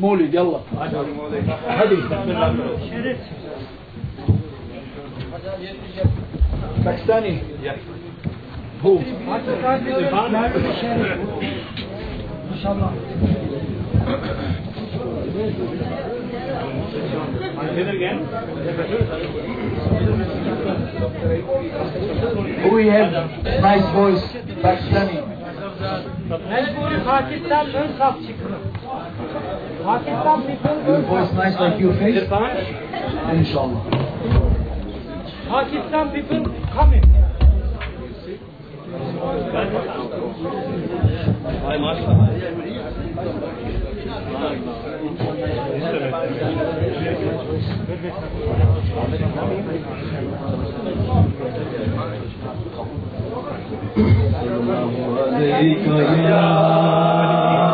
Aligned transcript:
مولد 0.00 0.34
يلا 0.34 0.60
هذه 1.68 1.96
باكستاني 6.84 7.38
هو 8.84 8.98
ما 9.26 9.40
شاء 12.62 12.72
الله 12.72 12.92
We 22.72 22.86
have 22.86 23.12
nice 23.60 23.88
voice, 23.94 24.24
Pakistani. 24.62 25.18
Mecburi 26.50 27.04
Pakistan 27.04 27.66
ön 27.74 27.88
saf 27.98 28.16
çıkıyor. 28.26 28.67
الفويس 30.88 31.34
نايس 31.34 31.60
لايك 31.60 31.80
يور 31.80 31.92
فيس 31.92 32.32
ان 33.32 33.44
شاء 33.44 33.64
الله 33.64 33.80
Pakistan 35.48 36.12
people 36.12 36.44
coming. 36.76 37.04
عليك 55.32 55.86
يا 56.28 57.67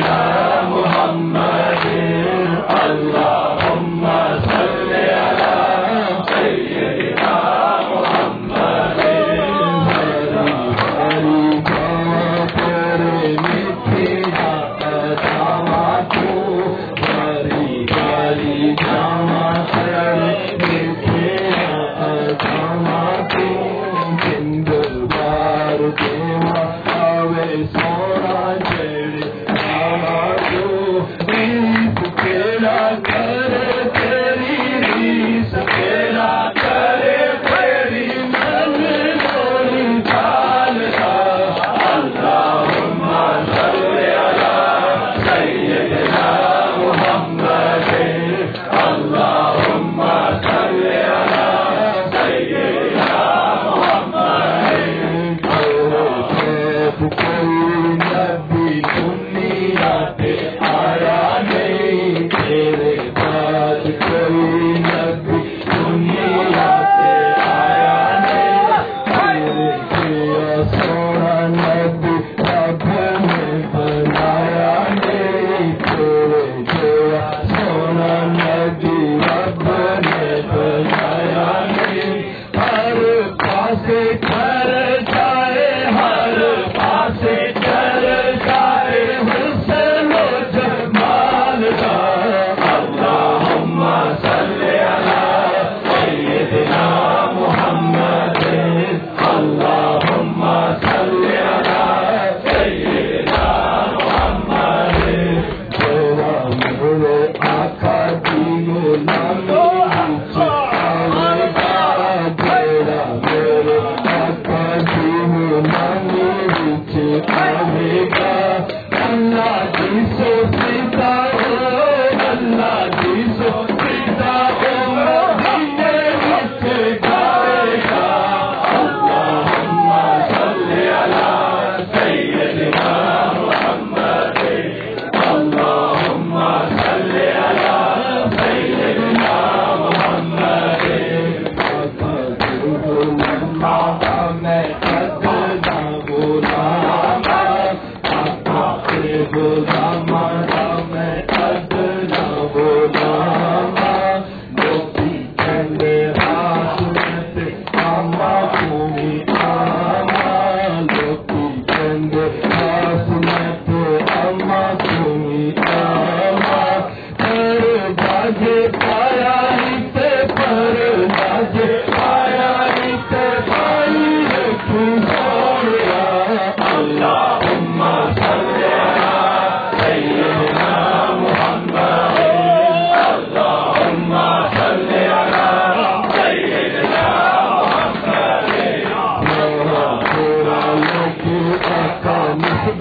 Amen. 0.00 0.47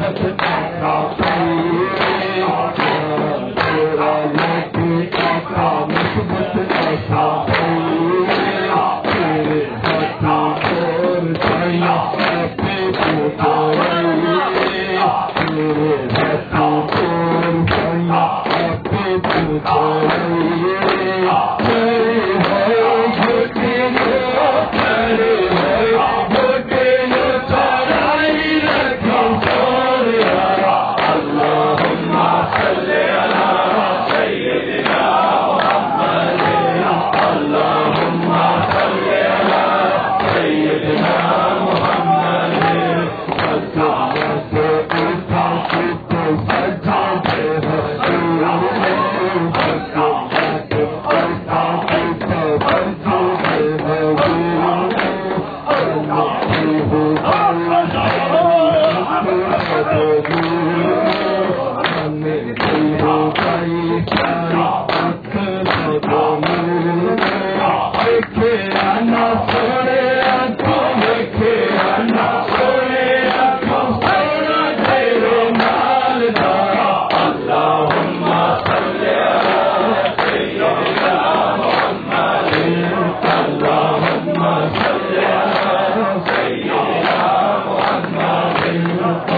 Thank 0.08 0.20
you. 0.42 0.47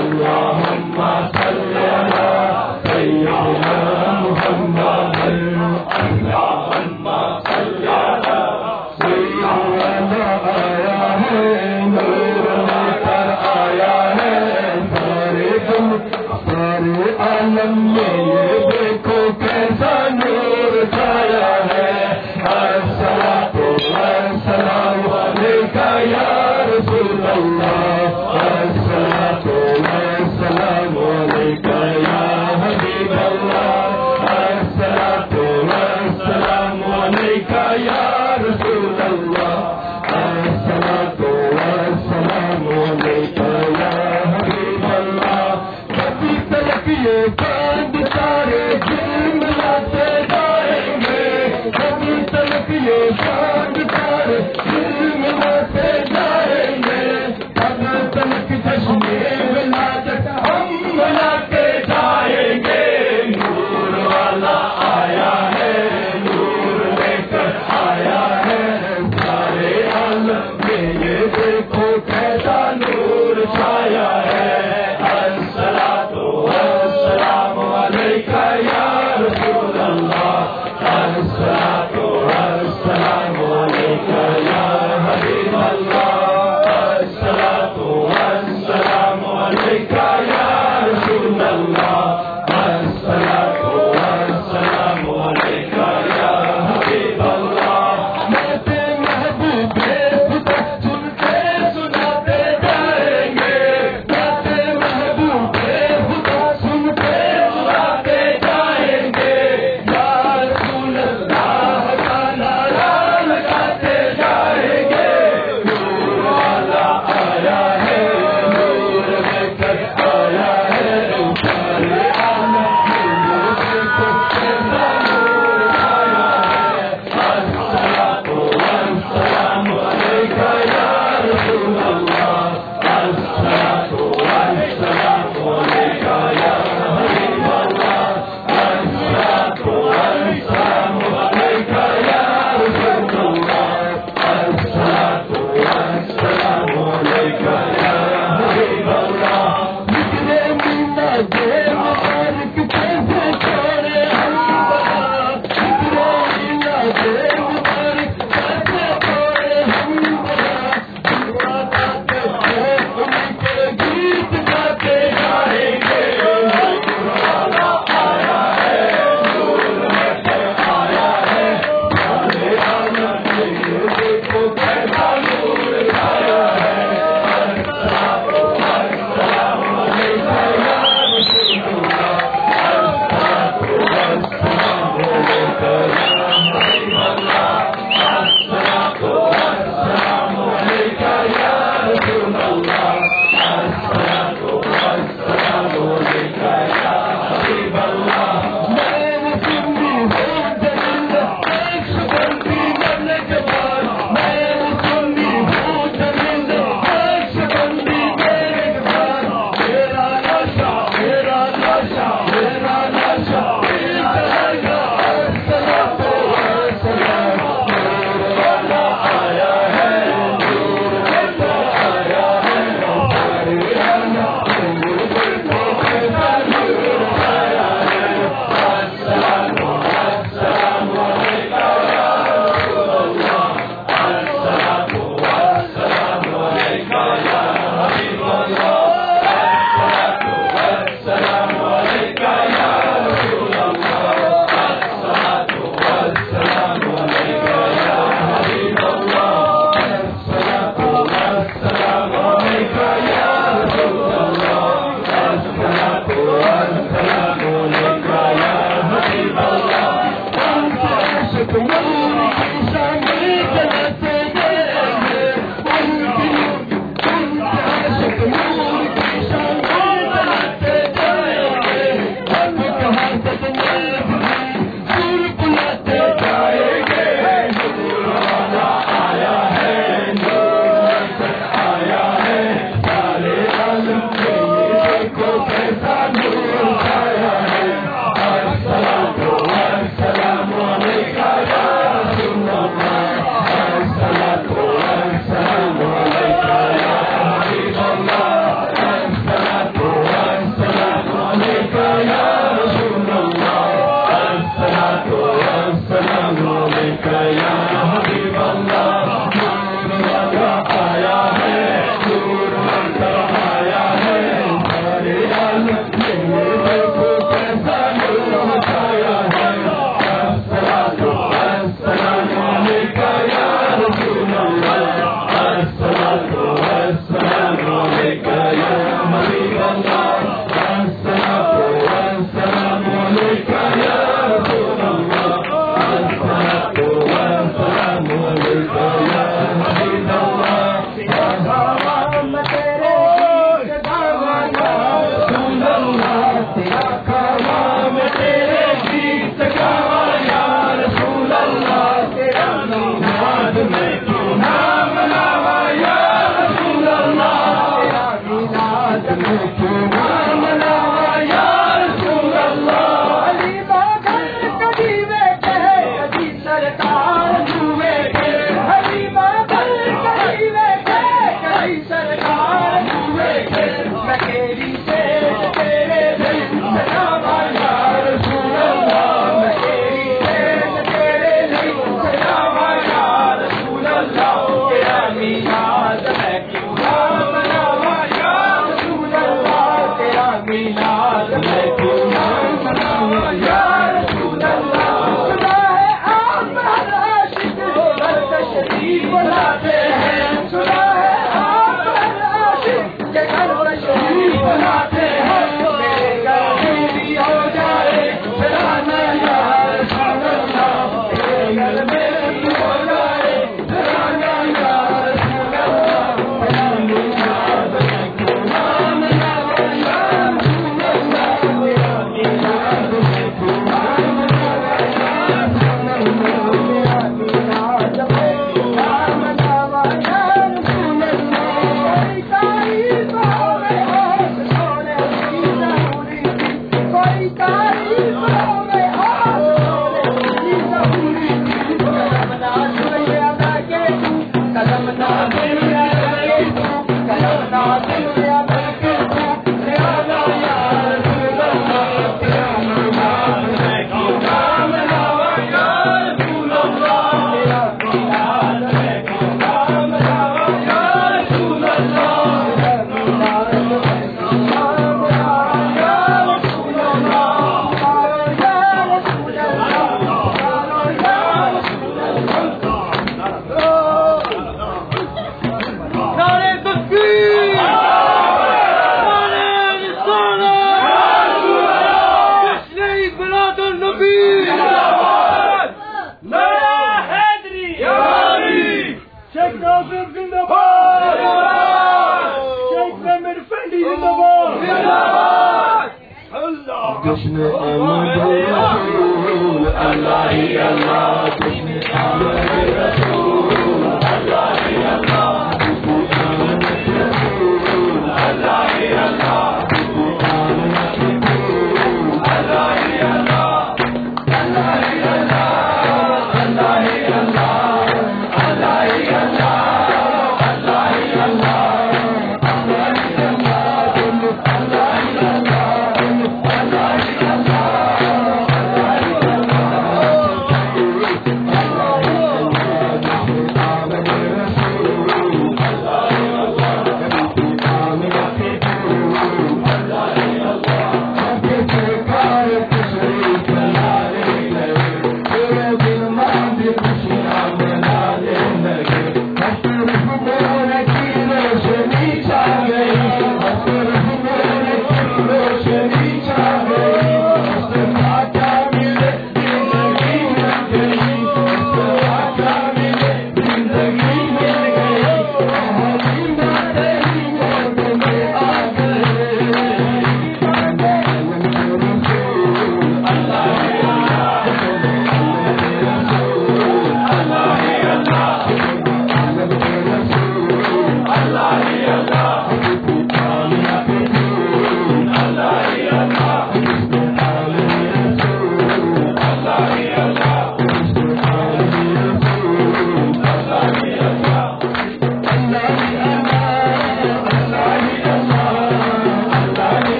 Allah. 0.00 0.49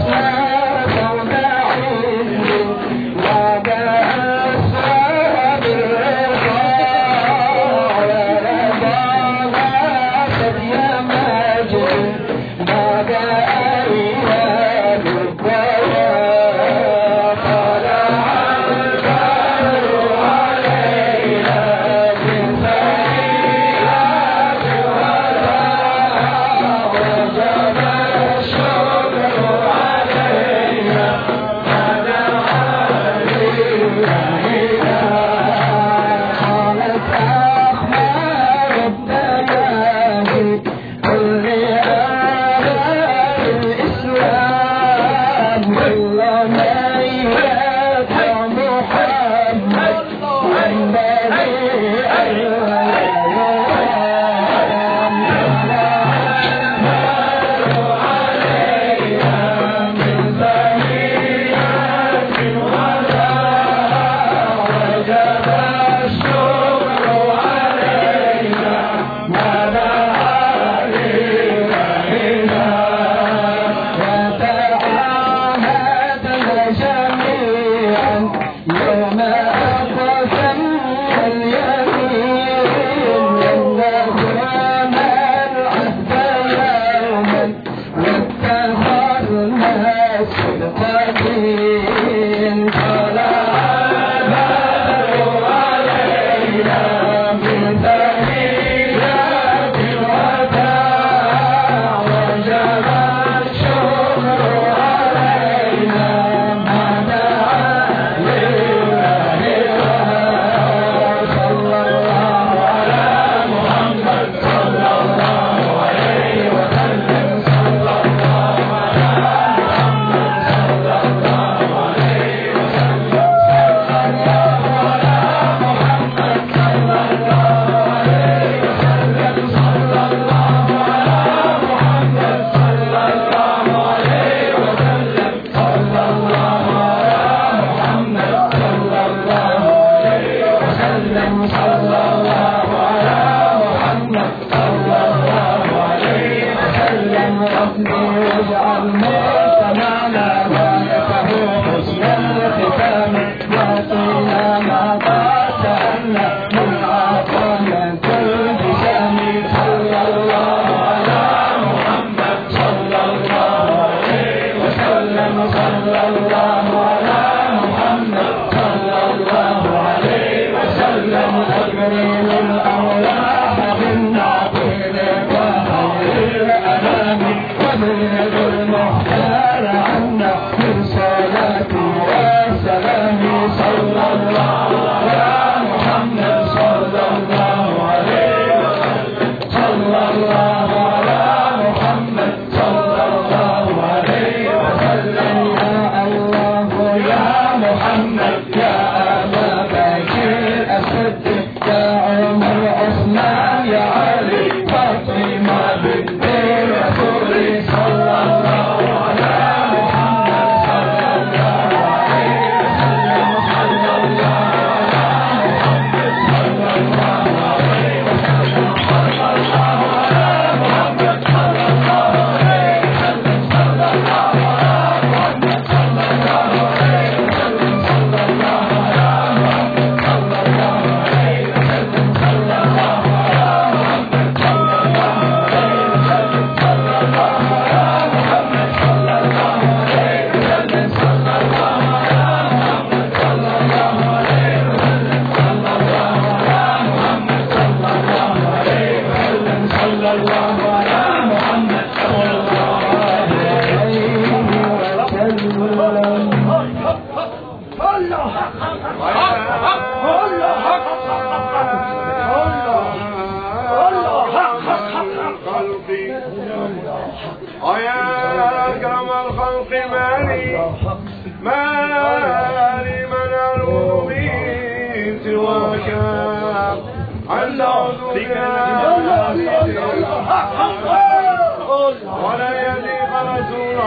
Santa 0.00 1.19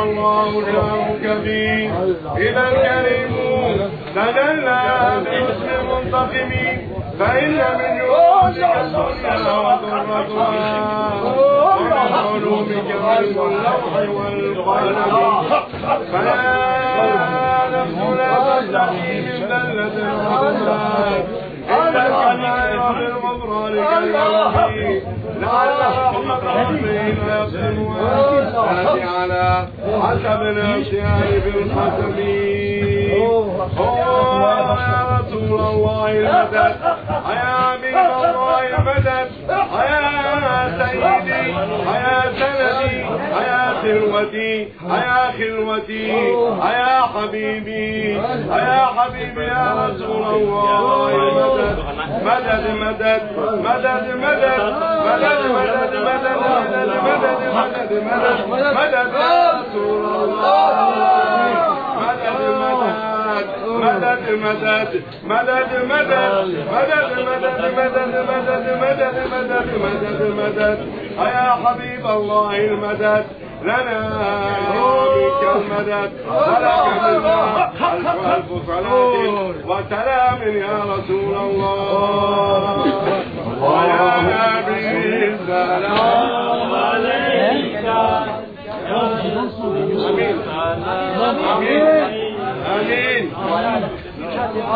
الله 0.04 0.62
له 0.62 1.16
كبير 1.24 1.92
إذا 2.38 2.64
الكريم. 2.72 3.34
لدلنا 4.16 4.80
بحسن 5.26 5.70
المنتقم 5.80 6.52
فإن 7.20 7.58
من 7.80 8.02
روجع 8.02 8.82
السنة 8.82 9.60
وذرتها 9.62 11.14
ومن 11.24 11.94
علومك 11.94 12.90
واللوح 13.06 13.94
والقلم 14.16 15.14
فلا 16.12 16.44
نفس 17.74 17.98
لا 18.18 18.34
تستحي 18.62 19.22
من 19.22 19.40
ذلة 19.50 19.96
الغفران 20.12 21.24
إلا 21.70 22.02
الكبير 22.08 22.94
في 22.94 23.06
المضرار 23.12 23.74
كالمضير 23.76 24.93
هذه 28.70 29.04
على 29.20 29.68
حسب 30.02 30.42
الاتيان 30.42 31.22
يا 34.80 35.20
رسول 35.20 35.60
الله 35.60 36.12
المدد 36.12 36.76
يا 37.30 37.76
امير 37.76 38.06
الله 38.30 38.60
المدد 38.68 39.30
سيدي 40.80 41.44
يا 42.04 42.20
سندي 42.40 42.96
يا 43.48 43.74
ثروتي 43.82 44.54
يا 44.90 45.32
خلوتي 45.38 46.08
يا 46.62 47.02
حبيبي 47.14 48.14
يا 48.50 48.86
حبيبي 48.98 49.44
يا 49.44 49.66
رسول 49.88 50.24
الله 50.36 51.10
المدد 51.16 51.78
مدد 52.26 52.64
مدد 52.82 53.24
مدد 53.64 54.04
مدد 54.24 54.62
مدد 55.06 55.42
مدد 55.56 55.94
مدد 56.08 56.38
مدد 56.44 56.90
مدد 57.06 57.92
مدد 57.94 58.42
مدد 58.52 58.74
مدد 58.74 59.14
يا 59.14 59.52
رسول 59.52 60.06
الله 60.06 60.90
مدد 60.90 61.23
مدد 63.68 64.24
مدد 64.44 65.04
مدد 65.26 65.70
مدد 65.90 65.90
مدد 65.90 67.20
مدد 67.20 67.62
مدد 67.78 68.14
مدد 68.32 68.66
مدد 68.82 69.16
مدد 69.34 69.68
مدد 69.84 70.20
مدد 70.40 70.78
يا 71.20 71.50
حبيب 71.66 72.06
الله 72.08 72.58
المدد 72.58 73.26
لنا 73.64 74.00
منك 74.74 75.42
المدد 75.56 76.12
ولك 76.28 76.86
منا 77.04 77.72
ألف 77.94 78.08
ألف 78.08 78.50
صلاة 78.68 79.54
وسلام 79.66 80.42
يا 80.58 80.78
رسول 80.94 81.36
الله 81.38 82.86
ويا 83.62 84.12
نبي 84.68 85.34
السلام 85.34 86.74
عليك 86.74 87.86
آمين 88.90 89.38
آمين 90.08 90.38
آمين 91.56 92.23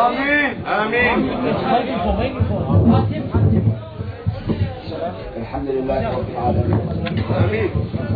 آمين. 0.08 0.66
آمين. 0.66 1.18
الحمد 5.36 5.68
لله 5.68 6.00
رب 6.16 6.28
العالمين. 6.32 6.80
آمين. 7.44 7.70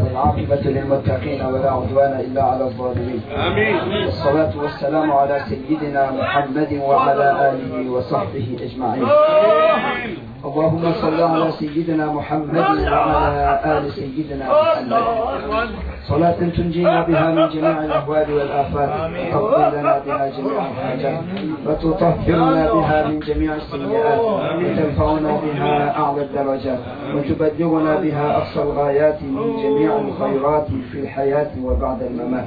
والعاقبة 0.05 0.62
للمتقين 0.64 1.40
ولا 1.43 1.70
عدوان 1.70 2.12
إلا 2.20 2.43
على 2.43 2.64
الظالمين. 2.64 3.20
آمين. 3.47 3.76
والصلاة 4.05 4.53
والسلام 4.62 5.12
على 5.12 5.40
سيدنا 5.49 6.11
محمد 6.11 6.80
وعلى 6.84 7.26
آله 7.51 7.90
وصحبه 7.90 8.57
أجمعين. 8.66 9.07
اللهم 10.45 10.93
صل 10.93 11.20
على 11.20 11.53
سيدنا 11.53 12.07
محمد 12.12 12.57
وعلى 12.93 13.61
آل 13.64 13.93
سيدنا 13.93 14.45
محمد. 14.49 15.91
صلاة 16.09 16.36
تنجينا 16.57 17.00
بها 17.03 17.30
من 17.30 17.48
جميع 17.48 17.84
الأهوال 17.84 18.32
والآفات. 18.32 18.90
وتقضي 19.34 19.76
لنا 19.76 19.98
بها 20.07 20.30
جميع 20.36 20.59
الحاجات 20.70 21.20
وتطهرنا 21.66 22.72
بها 22.72 23.07
من 23.09 23.18
جميع 23.18 23.55
السيئات. 23.55 24.20
وترفعنا 24.20 25.32
بها 25.44 26.00
أعلى 26.00 26.22
الدرجات. 26.22 26.78
وتبلغنا 27.14 27.96
بها 28.03 28.36
أقصى 28.36 28.62
الغايات 28.62 29.22
من 29.22 29.57
جميع 29.62 29.90
الخيرات 29.98 30.66
في 30.92 31.00
الحياة 31.00 31.50
وبعد 31.64 32.03
الممات. 32.03 32.46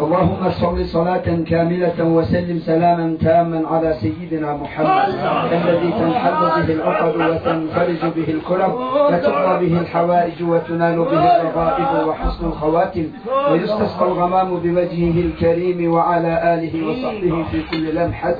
اللهم 0.00 0.50
صل 0.50 0.86
صلاة 0.86 1.26
كاملة 1.50 1.98
وسلم 2.00 2.58
سلاما 2.58 3.16
تاما 3.20 3.68
على 3.68 3.94
سيدنا 3.94 4.56
محمد 4.56 5.08
الذي 5.52 5.90
تنحل 6.00 6.40
به 6.56 6.74
العقد 6.74 7.14
وتنفرج 7.16 8.02
به 8.16 8.28
الكرب 8.34 8.74
وتقضى 8.74 9.66
به 9.66 9.80
الحوائج 9.80 10.42
وتنال 10.42 10.96
به 10.98 11.24
الرغائب 11.36 12.08
وحسن 12.08 12.39
الخواتم 12.42 13.06
ويستسقى 13.50 14.06
الغمام 14.06 14.50
بوجهه 14.56 15.20
الكريم 15.20 15.92
وعلى 15.92 16.54
آله 16.54 16.88
وصحبه 16.90 17.44
في 17.50 17.62
كل 17.70 17.94
لمحة 17.94 18.34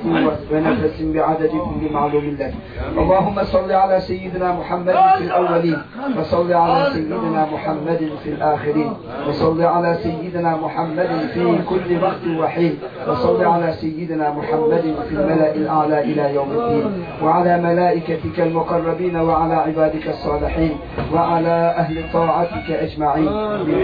ونفس 0.51 1.01
بعدد 1.01 1.49
كل 1.49 1.93
معلوم 1.93 2.37
لك. 2.39 2.53
اللهم 2.97 3.43
صل 3.43 3.71
على 3.71 3.99
سيدنا 3.99 4.53
محمد 4.59 4.93
في 5.17 5.23
الأولين 5.23 5.77
وصل 6.19 6.53
على 6.53 6.89
سيدنا 6.93 7.47
محمد 7.53 8.09
في 8.23 8.29
الآخرين 8.29 8.93
وصل 9.27 9.61
على 9.63 9.97
سيدنا 10.03 10.57
محمد 10.57 11.09
في 11.33 11.57
كل 11.69 12.03
وقت 12.03 12.23
وحين 12.39 12.77
وصل 13.07 13.43
على 13.43 13.71
سيدنا 13.73 14.31
محمد 14.33 14.95
في 15.09 15.15
الملأ 15.15 15.55
الأعلى 15.55 16.01
إلى 16.01 16.35
يوم 16.35 16.51
الدين 16.51 17.03
وعلى 17.23 17.61
ملائكتك 17.61 18.39
المقربين 18.39 19.15
وعلى 19.15 19.53
عبادك 19.53 20.07
الصالحين 20.07 20.71
وعلى 21.13 21.75
أهل 21.77 22.03
طاعتك 22.13 22.71
أجمعين. 22.71 23.27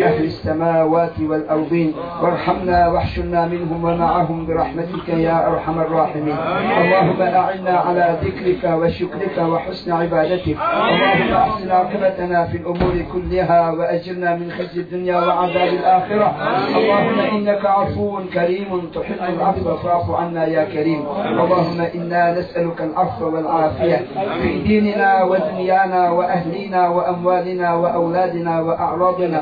أهل 0.07 0.23
السماوات 0.23 1.19
والأرضين. 1.19 1.93
وارحمنا 2.21 2.87
واحشرنا 2.87 3.45
منهم 3.45 3.83
ومعهم 3.83 4.45
برحمتك 4.47 5.09
يا 5.09 5.47
أرحم 5.47 5.79
الراحمين. 5.79 6.37
اللهم 6.81 7.21
أعنا 7.21 7.75
على 7.87 8.05
ذكرك 8.23 8.63
وشكرك 8.79 9.37
وحسن 9.37 9.91
عبادتك. 9.91 10.57
اللهم 10.57 11.33
أحسن 11.33 11.71
عاقبتنا 11.71 12.45
في 12.47 12.57
الأمور 12.57 12.95
كلها 13.13 13.71
وأجرنا 13.71 14.35
من 14.35 14.51
خزي 14.51 14.81
الدنيا 14.81 15.17
وعذاب 15.17 15.67
الآخرة. 15.67 16.29
اللهم 16.77 17.19
إنك 17.19 17.65
عفو 17.65 18.19
كريم 18.33 18.69
تحب 18.95 19.21
العفو 19.35 19.75
فاعف 19.75 20.11
عنا 20.11 20.45
يا 20.45 20.63
كريم. 20.63 21.01
اللهم 21.41 21.79
إنا 21.95 22.39
نسألك 22.39 22.81
العفو 22.81 23.25
والعافية. 23.35 23.99
في 24.41 24.59
ديننا 24.67 25.23
ودنيانا 25.23 26.09
وأهلنا 26.09 26.81
وأموالنا 26.89 27.73
وأولادنا 27.73 28.53
وأعراضنا. 28.61 29.41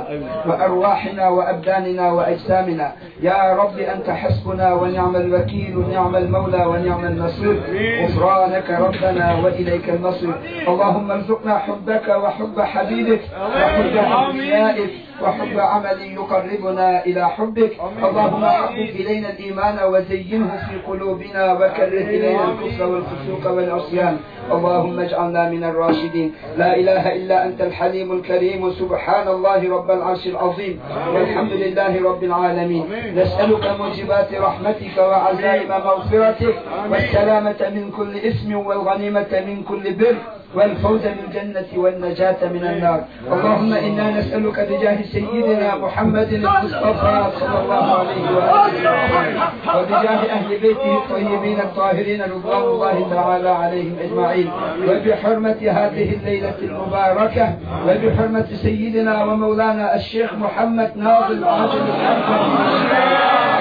وأرواحنا 0.56 1.30
وأبداننا 1.30 2.12
وأجسامنا. 2.12 2.92
يا 3.22 3.56
رب 3.56 3.78
أنت 3.80 4.10
حسبنا 4.10 4.74
ونعم 4.74 5.16
الوكيل 5.16 5.78
ونعم 5.78 6.16
المولى 6.16 6.66
ونعم 6.66 7.06
النصير. 7.06 7.56
غفرانك 8.04 8.70
ربنا 8.70 9.36
وإليك 9.44 9.90
المصير. 9.90 10.34
اللهم 10.68 11.12
ارزقنا 11.12 11.58
حبك 11.58 12.08
وحب 12.08 12.62
حبيبك 12.62 13.22
وحب 13.56 13.96
أوليائك 13.98 14.92
وحب 15.22 15.60
عمل 15.60 16.02
يقربنا 16.02 17.06
إلى 17.06 17.30
حبك. 17.30 17.72
اللهم 18.04 18.46
حبب 18.46 18.90
إلينا 19.00 19.30
الإيمان 19.30 19.78
وزينه 19.94 20.52
في 20.70 20.76
قلوبنا 20.88 21.54
وكره 21.54 22.06
إلينا 22.16 22.44
الكفر 22.44 22.86
والفسوق 22.86 23.52
والعصيان. 23.52 24.18
اللهم 24.52 25.00
اجعلنا 25.00 25.50
من 25.50 25.64
الراشدين. 25.64 26.34
لا 26.58 26.76
إله 26.76 27.16
إلا 27.16 27.46
أنت 27.46 27.62
الحليم 27.62 28.12
الكريم. 28.12 28.72
سبحان 28.72 29.28
الله 29.28 29.70
رب 29.70 29.92
العرش 29.92 30.28
العظيم. 30.28 30.80
والحمد 31.14 31.52
لله 31.52 32.04
رب 32.10 32.24
العالمين. 32.24 32.86
نسألك 33.16 33.66
موجبات 33.80 34.34
رحمتك 34.34 34.98
وعزائم 34.98 35.70
مغفرتك. 35.70 36.56
والسلامة 36.92 37.62
من 37.76 37.92
كل 37.98 38.18
إثم 38.18 38.56
والغنيمة 38.56 39.32
من 39.48 39.64
كل 39.64 39.94
بر. 39.94 40.16
والفوز 40.56 41.02
بالجنة 41.02 41.66
والنجاة 41.76 42.38
من 42.54 42.64
النار. 42.64 43.04
اللهم 43.32 43.74
إنا 43.74 44.10
نسألك 44.20 44.60
بجاه 44.60 45.02
سيدنا 45.02 45.76
محمد 45.76 46.34
المصطفى 46.34 47.26
صلى 47.40 47.60
الله 47.64 48.00
عليه 48.00 48.24
وآله 48.36 49.50
وبجاه 49.78 50.22
أهل 50.36 50.60
بيته 50.62 50.98
الطيبين 50.98 51.60
الطاهرين 51.60 52.22
رضوان 52.22 52.64
الله 52.64 53.08
تعالى 53.10 53.50
عليهم 53.50 53.96
أجمعين. 54.04 54.50
وبحرمة 54.88 55.58
هذه 55.62 56.14
الليلة 56.16 56.56
المباركة 56.62 57.56
وبحرمة 57.88 58.46
سيدنا 58.54 59.24
ومولانا 59.24 59.96
الشيخ 59.96 60.34
محمد 60.34 60.92
ناظر 60.96 61.48
عادل 61.48 61.86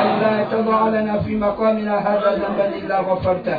لا 0.05 0.44
تضع 0.52 0.88
لنا 0.88 1.18
في 1.18 1.36
مقامنا 1.36 1.94
هذا 1.98 2.30
ذنبا 2.34 2.66
إلا 2.78 3.00
غفرته. 3.00 3.59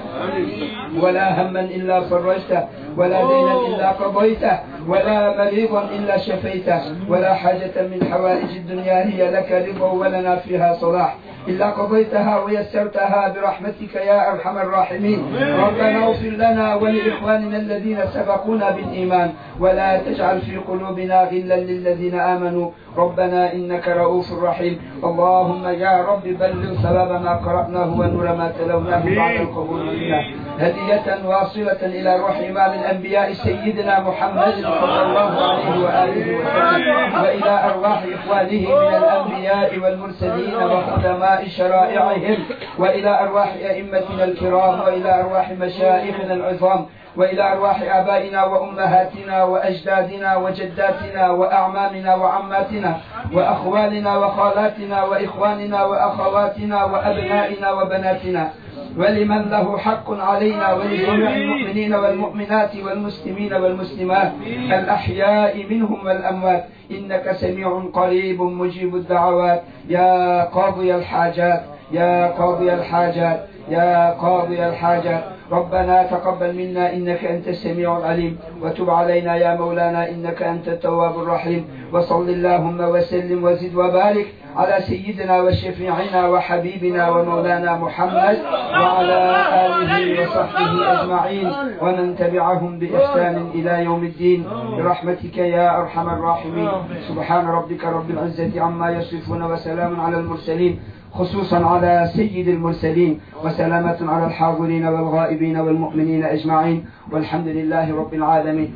ولا 1.01 1.41
هما 1.41 1.59
إلا 1.59 2.01
فرجته 2.01 2.63
ولا 2.97 3.19
دينا 3.21 3.55
إلا 3.67 3.89
قضيته 3.91 4.59
ولا 4.87 5.37
مريضا 5.37 5.81
إلا 5.95 6.17
شفيته 6.17 6.81
ولا 7.09 7.33
حاجة 7.33 7.75
من 7.91 8.07
حوائج 8.11 8.49
الدنيا 8.55 9.05
هي 9.05 9.31
لك 9.31 9.49
رضا 9.69 9.91
ولنا 9.91 10.35
فيها 10.35 10.73
صلاح. 10.73 11.15
إلا 11.47 11.69
قضيتها 11.69 12.39
ويسرتها 12.39 13.33
برحمتك 13.35 13.95
يا 13.95 14.31
أرحم 14.33 14.57
الراحمين. 14.57 15.19
ربنا 15.65 16.05
اغفر 16.05 16.29
لنا 16.29 16.75
ولإخواننا 16.75 17.57
الذين 17.57 17.99
سبقونا 18.13 18.71
بالإيمان 18.71 19.29
ولا 19.59 19.97
تجعل 19.97 20.41
في 20.41 20.57
قلوبنا 20.57 21.23
غلا 21.23 21.57
للذين 21.59 22.19
آمنوا. 22.19 22.69
ربنا 22.97 23.53
إنك 23.53 23.87
رؤوف 23.87 24.43
رحيم. 24.43 24.81
اللهم 25.03 25.63
يا 25.67 26.05
رب 26.09 26.23
بلغ 26.23 26.73
ثواب 26.83 27.11
ما 27.21 27.33
قرأناه 27.45 27.89
ونور 27.99 28.27
ما 28.35 28.51
تلوناه 28.59 29.15
بعد 29.15 29.35
القبول 29.41 29.79
منا. 29.85 30.21
هدية 30.59 31.07
واصلة 31.25 31.81
إلى 31.83 32.17
روح 32.19 32.37
إمام 32.49 32.71
الأنبياء 32.79 33.33
سيدنا 33.33 33.99
محمد 33.99 34.53
صلى 34.81 35.01
الله 35.05 35.31
عليه 35.47 35.75
وآله 35.85 36.27
وسلم 36.37 37.23
وإلى 37.23 37.53
أرواح 37.69 37.99
إخوانه 38.13 38.63
من 38.81 38.93
الأنبياء 39.03 39.79
والمرسلين 39.83 40.55
وخدماء 40.55 41.47
شرائعهم 41.47 42.37
وإلى 42.79 43.19
أرواح 43.23 43.53
أئمتنا 43.71 44.23
الكرام 44.23 44.79
وإلى 44.79 45.19
أرواح 45.19 45.51
مشايخنا 45.51 46.33
العظام. 46.33 46.85
وإلى 47.17 47.51
أرواح 47.53 47.95
آبائنا 47.95 48.43
وأمهاتنا 48.45 49.43
وأجدادنا 49.43 50.35
وجداتنا 50.37 51.29
وأعمامنا 51.29 52.15
وعماتنا 52.15 52.97
وأخوالنا 53.33 54.17
وخالاتنا 54.17 55.03
وإخواننا 55.03 55.83
وأخواتنا 55.85 56.83
وأبنائنا 56.85 57.71
وبناتنا 57.71 58.49
ولمن 58.97 59.41
له 59.49 59.77
حق 59.77 60.11
علينا 60.11 60.73
ولجميع 60.73 61.35
المؤمنين 61.35 61.93
والمؤمنات 61.95 62.75
والمسلمين 62.75 63.53
والمسلمات 63.53 64.31
الأحياء 64.79 65.65
منهم 65.69 66.05
والأموات 66.05 66.65
إنك 66.91 67.31
سميع 67.31 67.83
قريب 67.93 68.41
مجيب 68.41 68.95
الدعوات 68.95 69.61
يا 69.89 70.43
قاضي 70.43 70.95
الحاجات 70.95 71.61
يا 71.91 72.27
قاضي 72.27 72.73
الحاجات 72.73 73.39
يا 73.69 74.11
قاضي 74.11 74.65
الحاجات 74.69 75.23
ربنا 75.51 76.03
تقبل 76.03 76.55
منا 76.55 76.93
إنك 76.93 77.25
أنت 77.25 77.47
السميع 77.47 77.97
العليم 77.97 78.37
وتب 78.61 78.89
علينا 78.89 79.35
يا 79.35 79.55
مولانا 79.55 80.09
إنك 80.09 80.41
أنت 80.43 80.67
التواب 80.67 81.19
الرحيم 81.19 81.65
وصل 81.93 82.29
اللهم 82.29 82.79
وسلم 82.81 83.43
وزد 83.43 83.75
وبارك 83.75 84.27
على 84.55 84.81
سيدنا 84.81 85.41
وشفيعنا 85.41 86.27
وحبيبنا 86.27 87.09
ومولانا 87.09 87.77
محمد 87.77 88.37
وعلى 88.71 89.19
آله 89.65 90.21
وصحبه 90.21 91.01
أجمعين 91.01 91.51
ومن 91.81 92.15
تبعهم 92.15 92.79
بإحسان 92.79 93.49
إلى 93.55 93.83
يوم 93.83 94.03
الدين 94.03 94.43
برحمتك 94.77 95.37
يا 95.37 95.81
أرحم 95.81 96.09
الراحمين. 96.09 96.69
سبحان 97.07 97.45
ربك 97.45 97.83
رب 97.85 98.09
العزة 98.09 98.61
عما 98.61 98.89
يصفون 98.91 99.43
وسلام 99.43 99.99
على 99.99 100.17
المرسلين 100.19 100.79
خصوصا 101.13 101.65
على 101.65 102.09
سيد 102.15 102.47
المرسلين 102.47 103.19
وسلامة 103.43 103.97
على 104.01 104.25
الحاضرين 104.25 104.85
والغائبين 104.87 105.57
والمؤمنين 105.57 106.23
أجمعين. 106.23 106.85
والحمد 107.11 107.47
لله 107.47 107.95
رب 107.95 108.13
العالمين. 108.13 108.73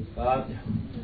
الفاتحة 0.00 0.83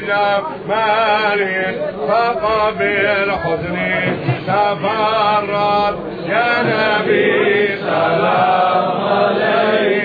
جمالي 0.00 1.74
فقبل 2.08 3.32
حزني 3.44 3.94
تبرد 4.46 5.96
يا 6.28 6.50
نبي 6.62 7.76
سلام 7.76 8.88
عليك. 9.12 9.95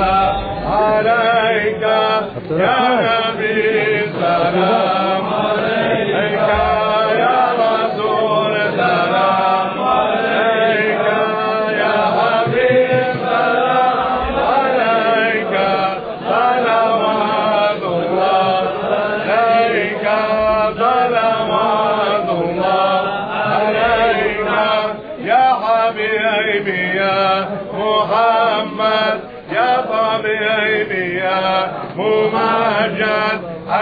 Hareka, 0.00 0.38
Hareka, 0.70 1.98
Hareka, 2.48 3.19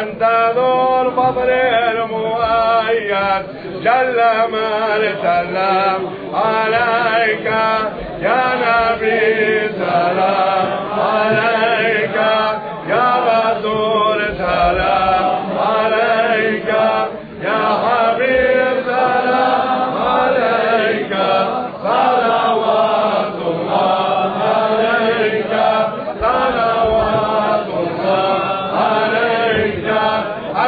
أنت 0.01 0.53
ذو 0.57 1.03
الفضل 1.03 1.51
المؤيد. 1.51 3.17
جل 3.83 4.19
من 4.53 5.01
سلم 5.23 6.01
عليك 6.35 7.18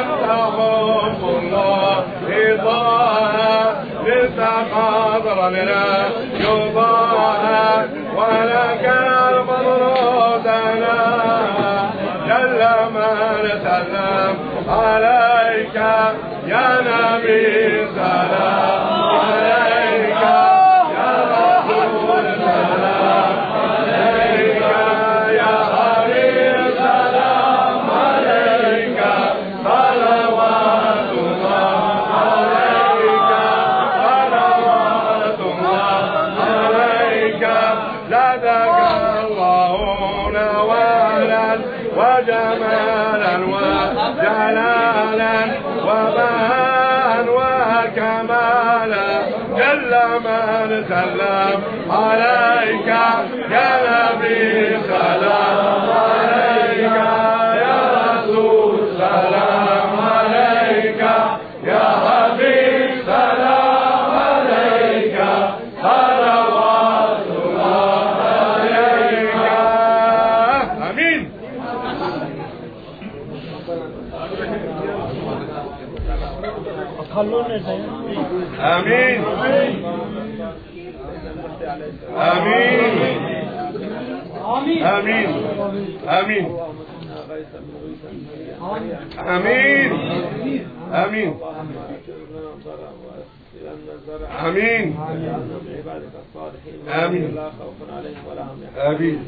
وعدهم 0.08 1.28
الله 1.28 2.04
إضاءة 2.28 3.84
لسقى 4.06 5.20
منا 5.50 6.08
يضاء 6.40 7.88
ولك 8.16 8.84
الفضل 8.84 10.42
دنا 10.44 11.90
جل 12.28 12.62
من 12.94 13.48
سلم 13.64 14.34
عليك 14.68 15.76
يا 16.46 16.68
نبي 16.80 17.86
سلام 17.94 18.89
السلام 50.00 50.39
آمين 85.00 85.26
آمين 86.08 86.46
آمين 89.18 89.80
آمين 90.92 91.32
آمين 94.40 94.96
آمين 96.90 97.28
آمين 98.78 99.18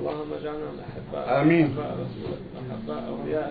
اللهم 0.00 0.30
اجعلنا 0.40 0.68
من 0.72 0.80
أحباء 0.90 1.40
آمين 1.42 1.66
أحباء 2.70 3.02
آمين 3.10 3.44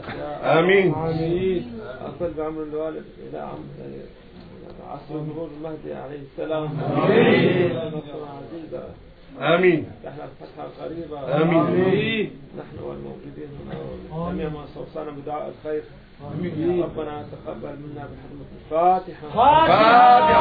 آمين 0.57 0.93
آمين 0.93 1.65
آمين 2.05 2.33
آمين 2.39 2.63
الوالد 2.63 3.05
إلى 3.29 3.39
آمين 3.39 4.05
عصر 4.89 5.13
آمين 5.15 5.49
المهدي 5.57 5.93
عليه 5.93 6.19
السلام 6.31 6.63
آمين 6.95 7.71
آمين. 9.41 9.91
لنا 10.03 10.23
الفتحة 10.23 10.63
آمين. 11.41 12.31
نحن 12.57 12.83
والموجودين 12.83 13.49
هنا 13.59 13.75
جميع 14.31 14.49
من 14.49 14.63
استوصانا 14.63 15.11
بدعاء 15.11 15.45
الخير. 15.49 15.83
يا 16.79 16.83
ربنا 16.83 17.25
تقبل 17.31 17.75
منا 17.79 18.03
بحرمة 18.11 18.49
الفاتحة. 18.59 19.27
فاتحة. 19.33 20.39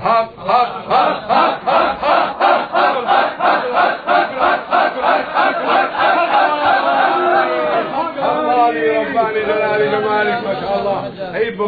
حق 0.00 0.30
حق 0.46 0.72
حق 0.88 1.28
حق 1.28 1.60
حق. 1.64 1.83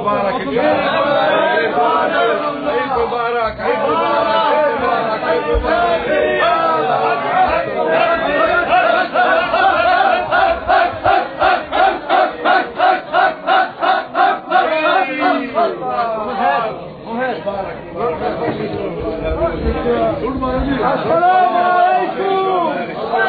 Mubarak 0.06 0.46
Mubarak 2.96 3.56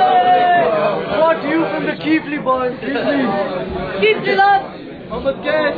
What 0.08 1.44
you 1.44 1.66
from 1.72 1.86
the 1.86 1.94
Keebly 1.94 2.44
boys? 2.44 2.78
Keebly. 2.80 3.20
Keebly 4.00 4.38
love 4.38 4.67
podcast. 5.28 5.76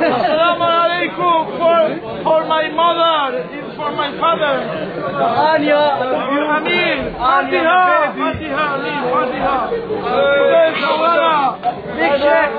Assalamu 0.00 0.64
alaikum 0.64 1.36
for, 1.60 1.80
for 2.24 2.40
my 2.48 2.64
mother, 2.72 3.44
it's 3.52 3.76
for 3.76 3.90
my 3.92 4.08
father. 4.18 4.56
Anya, 5.52 5.84
for 6.00 6.40
Amin, 6.56 7.12
Fatiha, 7.12 8.16
Fatiha, 8.16 8.66
Amin, 8.72 9.00
Fatiha. 9.12 9.56
Sheikh. 12.22 12.52